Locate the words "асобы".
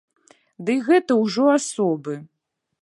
1.59-2.13